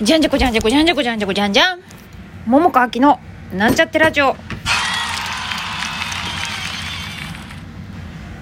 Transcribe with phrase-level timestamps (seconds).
[0.00, 1.80] じゃんじゃこじゃんじゃこじゃんじゃこじゃんじゃこじゃんじゃん
[2.46, 3.18] 桃川きの
[3.52, 4.36] なんちゃってラジオ。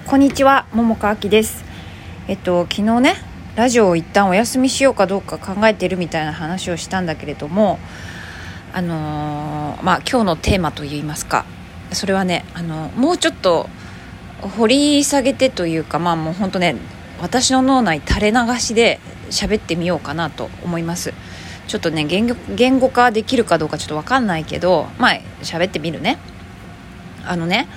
[0.05, 1.65] こんにちは桃川きです。
[2.27, 3.15] えっと昨日ね
[3.55, 7.79] ラジオを一旦お休みしようかどうか考えてるみたいな話をしたんだけれども
[8.71, 11.43] あのーまあ今日のテーマといいますか
[11.91, 13.67] それはねあのもうちょっと
[14.57, 16.75] 掘り下げてというかまあもう本当ね
[17.19, 18.99] 私の脳内垂れ流しで
[19.31, 21.15] 喋ってみようかなと思います。
[21.67, 26.17] ちょっとね言語言語化できるかどうかちょっと分かんないけどまあ喋ってみるね。
[27.25, 27.67] あのね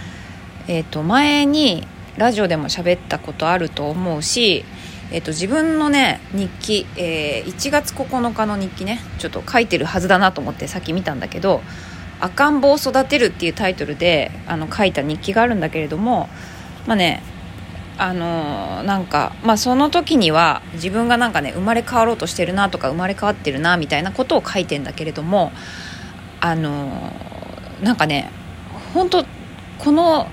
[0.68, 4.64] えっ、と前にラジオでも喋ったことあると思うし
[5.10, 11.62] えっと自分のね日記、えー1月9日の日記ねちょっと書いてるはずだなと思ってさっき見たんだけど
[12.20, 16.28] 「赤ん坊を育てる」っていうタイトルであの書いた日記があるんだけれども
[16.86, 17.22] まあね
[18.00, 25.52] あのーなんか、まあ、その時には自分がなんかね生まれ変わろうとしてるなとか生まれ変わってるなみたいなことを書いてんだけれども
[26.40, 28.30] あのーなんかね
[28.94, 29.24] 本当
[29.78, 30.28] この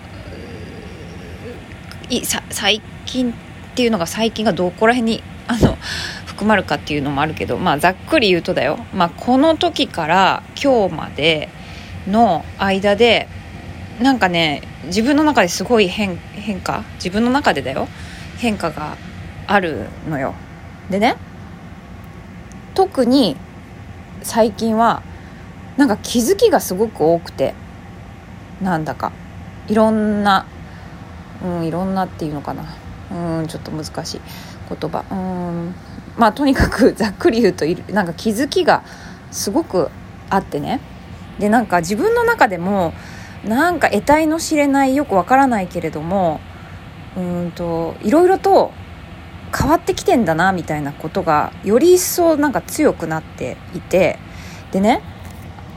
[2.10, 3.36] いさ最近っ
[3.76, 5.78] ていうのが最近がどこら辺にあの
[6.26, 11.50] 含まるかっていうのもあるけど、まあ、ざっくり言うとだよ、まあ、この時から今日まで
[12.08, 13.28] の間で
[14.00, 16.84] なんかね自分の中ですごい変変化？
[16.96, 17.88] 自分の中でだよ。
[18.38, 18.96] 変化が
[19.48, 20.34] あるのよ。
[20.90, 21.18] でね
[22.76, 23.36] 特に
[24.22, 25.02] 最近は
[25.78, 27.54] なんか気づきがすごく多くて。
[28.62, 29.12] なんだか。
[29.68, 30.48] いろんな
[31.44, 32.64] うんいろんなっていうのかな。
[33.40, 34.22] うんちょっと難しい。
[34.70, 35.06] 言葉。
[35.10, 35.76] うん。
[36.18, 37.84] まあとにかく ざっくり言うといる。
[37.94, 38.84] なんか気づきが
[39.32, 39.90] すごく
[40.30, 40.82] あってね。
[41.40, 42.94] でなんか自分の中でも
[43.48, 46.42] なんか得体の知れないよくわからないけれども
[47.16, 48.72] うーんといろいろと
[49.58, 54.20] 変わってきてんだなみたいなことがより一層なんか強くなっていて
[54.72, 55.02] でね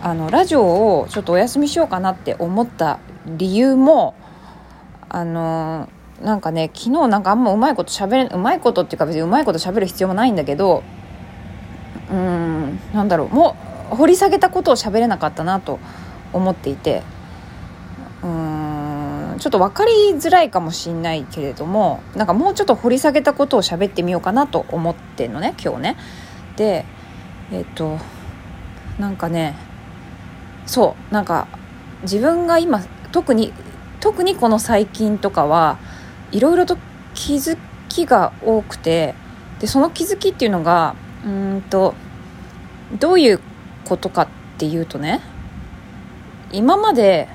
[0.03, 4.15] あのラジオをちょっとお休みしようかなって思った理由も
[5.09, 5.89] あの
[6.21, 10.83] なんかね昨日なんかあんまうまいこと喋れうまいことっていうか別にうまいこと喋る必要もないんだけど
[12.11, 13.57] うーんなんだろうも
[13.93, 15.79] う掘り下げたことを喋れなかったなと
[16.33, 17.05] 思っていて。
[19.41, 25.97] ちょっと分かりづらいかもしんないけれどもなんかもうちょっと掘り下げたことを喋ってみようかなと思ってんのね今日ね。
[26.57, 26.85] で
[27.51, 27.99] えっと
[28.99, 29.57] なんかね
[30.67, 31.49] そうなんか
[32.03, 33.53] 自分が今特に
[34.01, 35.79] 特にこの最近とかは
[36.33, 36.77] いろいろと
[37.15, 37.57] 気づ
[37.89, 39.15] きが多くて
[39.59, 41.95] でその気づきっていうのがうんと
[42.99, 43.41] どういう
[43.87, 45.21] ことかっていうとね
[46.53, 47.29] 今まで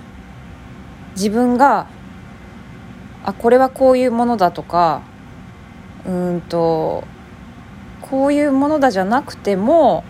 [1.15, 1.87] 自分が
[3.25, 5.01] あこれはこういうものだとか
[6.05, 7.03] うんと
[8.01, 10.03] こういうものだじゃなくても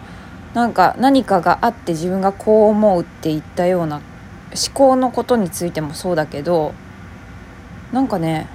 [0.54, 6.74] なんか何かがあって自分がこう思うって言ったような思考のことについてもそうだけど
[7.94, 8.48] なんかね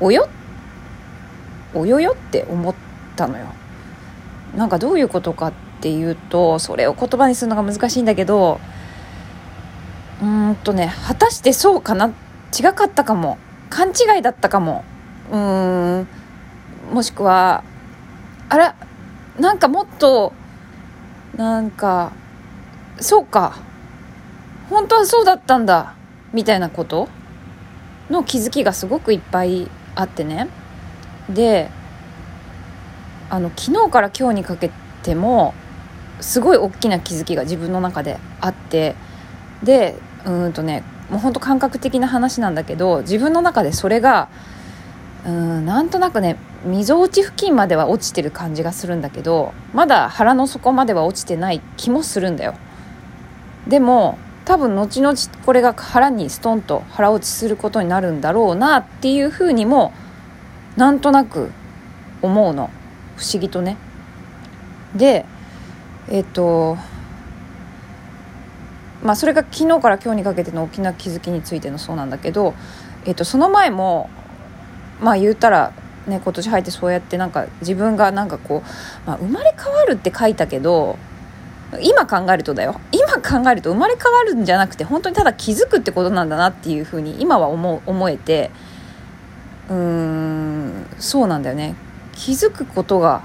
[0.00, 0.28] およ
[1.72, 2.74] およよって思っ
[3.16, 3.46] たのよ。
[4.56, 8.60] なんかどういうことかっていうとそれを言葉にするのが難しいんだけど
[10.22, 12.24] うーんとね果たしてそうかなって
[12.58, 13.38] 違かったかも。
[13.70, 14.84] 勘違いだったかも。
[15.30, 16.08] うーん。
[16.92, 17.64] もしくは
[18.48, 18.76] あら
[19.38, 20.32] なんかもっと
[21.36, 22.12] なんか
[23.00, 23.56] そうか。
[24.70, 25.94] 本当はそうだったんだ。
[26.32, 27.08] みたいなこと？
[28.10, 30.48] の気づきがすごくいっぱいあってね。
[31.28, 31.70] で
[33.30, 34.70] あの昨日から今日にかけ
[35.02, 35.54] ても
[36.20, 38.94] すごい大きな気づきが自分の中であって。
[39.62, 44.28] でうんとねもうほんと感覚的な話なんだけど自分の中でそれが
[45.26, 52.54] うんなんとなくねみぞおち付近までは落ちてる感じがするんだけどまだ腹の底までは落ちてない気もするんだよ。
[53.66, 55.16] でも多分後々
[55.46, 59.92] これが腹にストンと腹落ちすることになるんだろうなっていうふうにも
[60.76, 61.50] なんとなく
[62.20, 62.70] 思うの。
[63.16, 63.76] 不思議とね。
[64.94, 65.24] で
[66.08, 66.76] えっと
[69.04, 72.54] まあそれが昨日から今日にかけての大きな気づきについてのそうなんだけど、
[73.04, 74.08] えっと、その前も
[75.00, 75.74] まあ言うたら
[76.06, 80.98] ね今年入ってそうやってなんか自分がなんかこう、まあ、生まれ変わるって書いたけど
[81.82, 82.80] 今考えるとだよ。
[82.92, 88.50] 今考えると生まれ変わるんじゃなくて本当にただ気づくってことなんだなっていうふうに今は思思えて
[89.68, 91.74] うーんそうなんだよね。
[92.12, 93.22] 気づくことが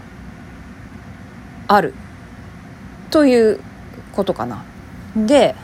[1.67, 1.93] ある。
[3.11, 3.59] という
[4.13, 4.65] ことかな。
[5.15, 5.55] で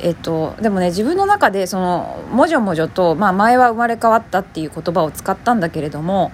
[0.00, 6.30] えっと、でもね自分の中でそのもじょもじょと、まあ、前は生まれ変わったっていう言葉を使ったんだけれども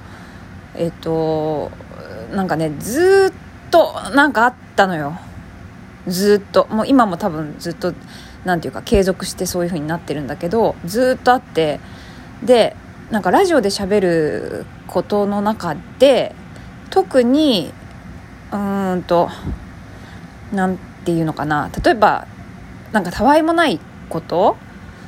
[0.74, 1.70] えっと
[2.32, 5.18] なんかねずっとなんかあったのよ。
[6.06, 6.66] ずっと。
[6.70, 7.94] もう今も多分ずっと
[8.44, 11.80] 何て言うか継続してそういう風になってるんだけどずっとあって
[12.42, 12.76] で
[13.10, 16.34] なんかラジオで喋ることの中で
[16.90, 17.72] 特に
[18.52, 19.30] うーんと
[20.52, 21.70] 何て言うのかな。
[21.82, 22.26] 例えば
[22.94, 24.56] なんかたわいもないこと？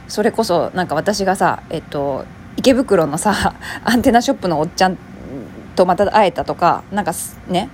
[0.09, 2.25] それこそなんか私がさえっと
[2.57, 3.55] 池袋のさ
[3.85, 4.99] アンテナショップのおっちゃん
[5.77, 7.13] とまた会えたとかなんか
[7.49, 7.71] ね？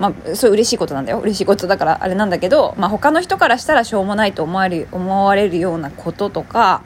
[0.00, 1.20] まあ、そう嬉しいことなんだよ。
[1.20, 6.82] 嬉しいことだからあれなんだけど、まあ、他の人からしたらしょうもないと思われる思われるようなこととか、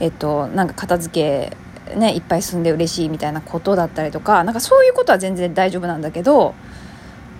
[0.00, 1.50] えっと、なんか片付
[1.90, 6.54] け、ね、いっぱい住んで嬉しいみたいなことだったりとかなんかそういうことは全然大丈夫なんだけど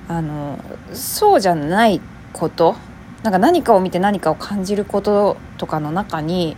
[0.08, 0.58] あの
[0.92, 2.00] そうじゃない
[2.34, 2.76] こと
[3.26, 6.56] なんか何かを見て何かを感じることとかの中に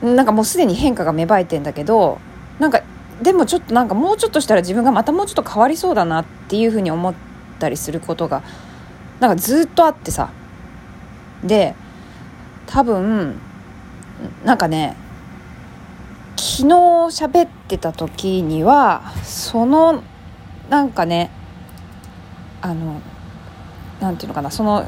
[0.00, 2.20] なんかもうすでに変化が芽生えてんだけど
[2.60, 2.84] なんか
[3.20, 7.14] でもちょっとなんかもうちょっとしたら自分がまたもうちょっと変わりそうだなっていうふうに思っ
[7.58, 8.44] たりすることが
[9.18, 10.30] なんかずっとあってさ。
[11.42, 11.74] で
[12.68, 13.40] 多分
[14.44, 14.96] なんかね
[16.36, 16.64] 昨日
[17.08, 20.04] 喋ってた時にはその
[20.70, 21.32] なんかね
[22.60, 23.00] あの
[24.00, 24.84] なんていうのかなその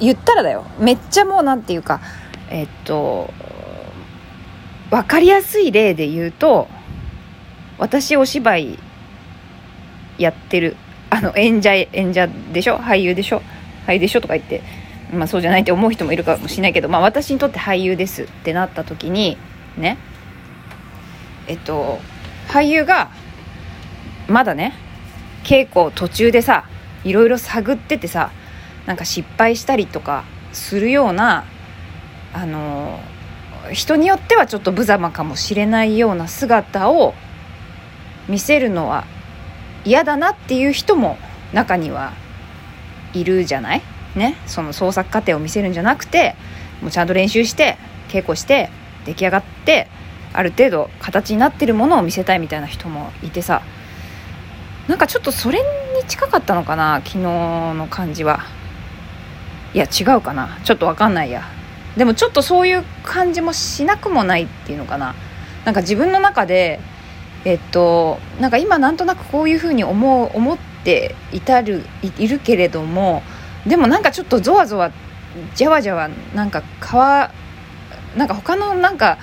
[0.00, 0.64] 言ったらだよ。
[0.78, 2.00] めっちゃもうなんていうか
[2.50, 3.32] えっと
[4.90, 6.68] 分かりやすい例で言うと
[7.78, 8.78] 私お芝居
[10.18, 10.76] やってる。
[11.10, 12.76] あの演者演者でしょ？
[12.76, 13.40] 俳優でしょ？
[13.86, 14.62] 俳優でしょとか言って
[15.10, 19.38] まあそうじゃないって思う人もいるかもしれないけど、まあ、私にとって俳優ですってなった時に
[19.78, 19.96] ね。
[21.46, 21.98] えっと
[22.48, 23.10] 俳優が
[24.28, 24.74] まだね
[25.44, 26.64] 稽古途中でさ
[27.04, 28.30] いろいろ探っててさ
[28.88, 30.24] なんか失敗したりとか
[30.54, 31.44] するような
[32.32, 32.98] あの
[33.70, 37.12] 人によってはちょっと無様かもしれないような姿を
[38.28, 39.04] 見せるのは
[39.84, 41.18] 嫌だなっていう人も
[41.52, 42.14] 中には
[43.12, 43.82] いるじゃない？
[44.16, 44.36] ね？
[44.46, 46.34] その創作過程を見せるんじゃなくて
[46.80, 47.76] もうちゃんと練習して
[48.08, 48.70] 稽古して
[49.04, 49.86] 出来上がって
[50.32, 53.60] ある程度形になってるものを見せたいみたいな人もいてさ
[54.88, 55.64] なんかちょっとそれに
[56.08, 58.40] 近かったのかな昨日の感じは。
[59.74, 60.58] いや違うかな。
[60.64, 61.42] ちょっと分かんないや。
[61.96, 65.14] でもちょっとそういう感じもしなくもないっていうのかな。
[65.64, 66.80] なんか自分の中で
[67.44, 71.84] えっとなんか今なんとなくこういうふうに思う思っていたる
[72.18, 73.22] いるけれども
[73.66, 74.90] でもなんかちょっとゾワゾワ
[75.54, 76.62] じゃわじゃわなんか
[76.96, 77.30] わ
[78.16, 79.18] なんか他のなんか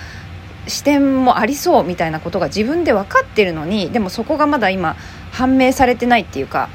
[0.67, 4.95] 視点もありそうみたいなことが自分で分かってるのにでもそこがまだ今
[5.31, 6.69] 判明されてないっていうか。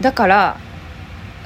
[0.00, 0.56] だから、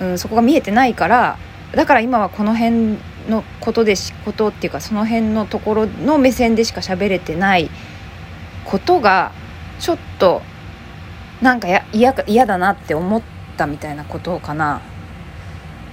[0.01, 1.39] うん、そこが見えてないから
[1.73, 2.99] だから今はこの辺
[3.29, 7.71] のことでしことっていうかその辺のところの目線でしか喋れてない
[8.65, 9.33] ことが
[9.79, 10.43] ちょっと
[11.41, 13.23] なんか嫌だなって思っ
[13.57, 14.83] たみたいなことかな、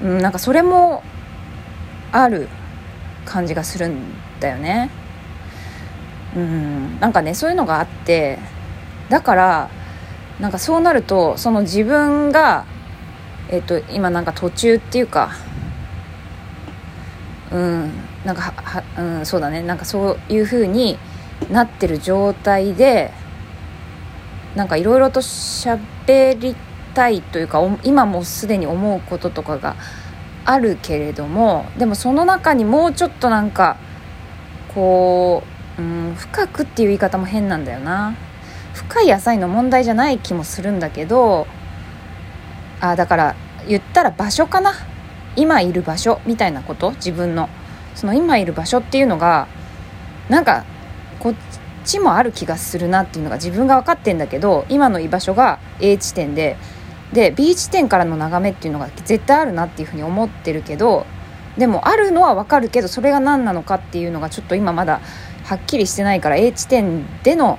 [0.01, 1.03] うん、なんかそれも
[2.11, 2.49] ある
[3.25, 4.89] 感じがするんだよね。
[6.35, 8.37] うんなんかねそういうのがあって
[9.09, 9.69] だから
[10.39, 12.65] なんかそうなるとその自分が
[13.49, 15.31] えっと今なんか途中っていうか
[17.51, 17.91] うん
[18.25, 19.61] なんかはうんそうだね。
[19.61, 20.97] なんかそういうふうに
[21.49, 23.11] なってる状態で
[24.55, 26.55] なんかいろいろと喋り
[26.93, 29.75] たいというか今もすでに思うこととかが
[30.45, 33.77] あるけれどもでもその中にもうちょっとなんか
[34.73, 35.43] こ
[35.77, 38.15] う、うん、深くっていう言い方も変なんだよな。
[38.73, 41.47] 深い浅いの問題じゃない気もするんだけど
[42.79, 43.35] あだから
[43.67, 44.73] 言ったら場所かな。
[45.35, 46.91] 今いる場所みたいなこと？
[46.91, 47.49] 自分の。
[47.95, 49.47] その今いる場所っていうのが
[50.29, 50.65] なんか
[51.19, 51.33] こっ
[51.83, 56.57] ちもある気がするなっていうのが自分が分かってんだけど今の居場所が A 地点で
[57.11, 61.07] で B 地点からの眺めっていうのが絶対あるなっていうふうに思ってるけど
[61.57, 65.01] でもあるのは分かるけどそれが何なのかっていうのがちょっと今まだ
[65.45, 67.57] はっきりしてないから A 地点での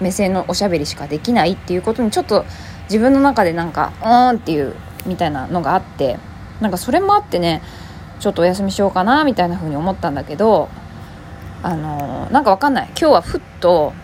[0.00, 2.44] 目線のおしゃべりしかできないっていうことにちょっと
[2.92, 4.74] 自分の中でなんかうーんっていう
[5.06, 6.18] みたいなのがあって
[6.60, 7.62] なんかそれもあってね
[8.20, 10.68] ちょっとお休みしようかなみたいな風に思ったんだけど
[11.62, 12.88] あのなんかわかんない。
[12.88, 13.94] 今日はふっと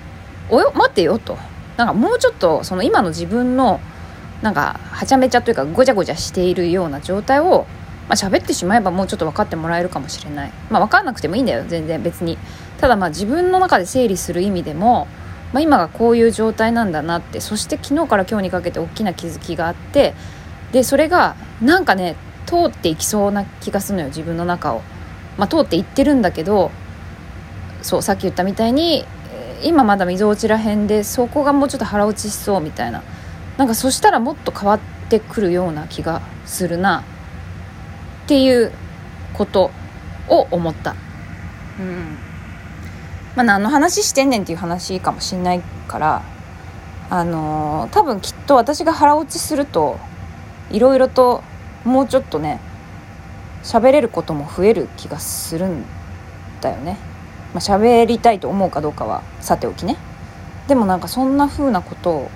[0.48, 1.36] 「およ待ってよ」と。
[1.76, 3.80] なんかもうちょっとその今の自分の
[4.40, 7.66] なんかはちゃめちゃというかごちゃごちゃしているような状態を、
[8.08, 10.52] まあ、喋ってしまえばもうちょっと分かってもらえるかもしれない。
[10.70, 12.02] まあ分かんなくてもいいんだよ全然。
[12.02, 12.38] 別に。
[12.80, 15.06] ただまあ自分の中で整理する意味でも、
[15.52, 20.14] まあ、今がこういう状態なんだなってそして昨日から今日にかけて大きな気づきがあって
[20.72, 24.82] でそれがなんかね通っていきそうな気がするのよ自分の中を、
[25.38, 26.70] まあ、通っていってるんだけど
[27.80, 29.04] そうさっき言ったみたいに
[29.62, 33.02] 今まだ溝落ちらへんでそこがもうちょっと腹落ちしそうみたいな。
[33.56, 37.02] なんかそしたらもっと変わってくるような気がするな
[38.24, 38.70] っていう
[39.34, 39.72] こと
[40.28, 40.94] を思った。
[41.80, 42.27] うん。
[43.38, 46.24] まあ何の話してんねんっていう話かもしんないから
[47.08, 50.00] あのー、多分きっと私が腹落ちすると
[50.72, 51.44] いろいろと
[51.84, 52.58] もうちょっとね
[53.62, 55.84] 喋れることも増える気がするん
[56.60, 56.96] だよね。
[57.54, 59.96] まあ、喋りたいと思うかどうかはさておきね。
[60.66, 62.30] でもなんかそんな風なことを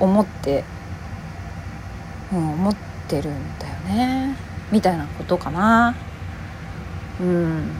[0.00, 0.64] 思って、
[2.32, 4.34] うん、思ってるんだよね。
[4.72, 5.94] みたいなことかな。
[7.20, 7.70] うん。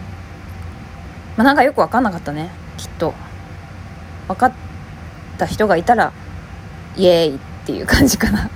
[1.37, 2.68] まあ、なんかよく分かんなかったね。
[2.79, 3.13] きっと。
[4.29, 4.53] 分かっ
[5.37, 6.13] た人がいたら、
[6.97, 8.49] イエーイっていう感じかな。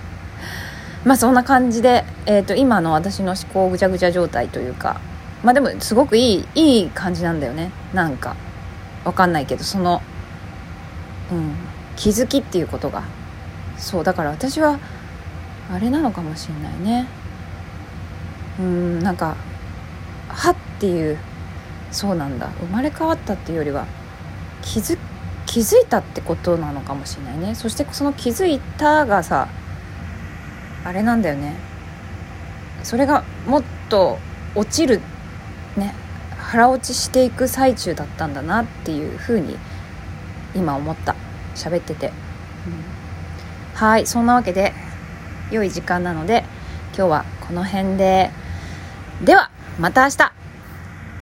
[1.04, 5.00] まあそんな感じで、えー、と今の私の思考ぐちゃぐちゃ状態というか
[5.42, 8.36] まあでもすごくいいいい感じなんだよねなんか
[9.04, 10.00] わかんないけどその
[11.32, 11.54] うん
[11.96, 13.02] 気づきっていうことが
[13.76, 14.78] そうだから私は
[15.72, 17.06] あれなのかもしんないね
[18.60, 19.36] うんなんか
[20.28, 21.18] はっていう
[21.90, 23.86] そうなんだ生まれ変わったっていうよりは
[24.62, 24.98] 気づ
[25.46, 27.54] 気づいたってことなのかもしれないね。
[27.54, 29.48] そしてその気づいたがさ
[30.84, 31.54] あれなんだよね。
[32.82, 34.18] それがもっと
[34.54, 35.00] 落ちる
[35.76, 35.94] ね。
[36.38, 39.56] 腹落ちしていく最中だったんだなっていうふうに
[40.54, 41.14] 今思った。
[41.54, 42.14] 喋ってて、うん、
[43.74, 44.72] はいそんなわけで
[45.50, 46.44] 良い時間なので
[46.96, 48.30] 今日はこの辺で。
[49.22, 50.41] ではまた明日